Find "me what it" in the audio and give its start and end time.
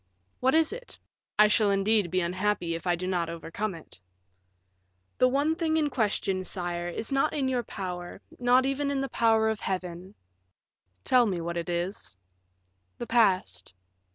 11.27-11.69